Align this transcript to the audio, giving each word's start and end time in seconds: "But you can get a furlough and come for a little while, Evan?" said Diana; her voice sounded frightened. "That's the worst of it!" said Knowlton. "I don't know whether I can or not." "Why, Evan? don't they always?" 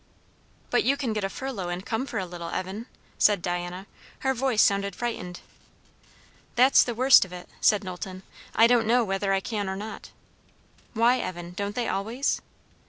"But 0.71 0.83
you 0.83 0.97
can 0.97 1.13
get 1.13 1.23
a 1.23 1.29
furlough 1.29 1.69
and 1.69 1.85
come 1.85 2.07
for 2.07 2.17
a 2.17 2.25
little 2.25 2.47
while, 2.47 2.55
Evan?" 2.55 2.87
said 3.19 3.39
Diana; 3.39 3.85
her 4.21 4.33
voice 4.33 4.63
sounded 4.63 4.95
frightened. 4.95 5.41
"That's 6.55 6.81
the 6.81 6.95
worst 6.95 7.23
of 7.23 7.31
it!" 7.31 7.47
said 7.61 7.83
Knowlton. 7.83 8.23
"I 8.55 8.65
don't 8.65 8.87
know 8.87 9.03
whether 9.03 9.31
I 9.31 9.41
can 9.41 9.69
or 9.69 9.75
not." 9.75 10.09
"Why, 10.95 11.19
Evan? 11.19 11.51
don't 11.53 11.75
they 11.75 11.87
always?" 11.87 12.41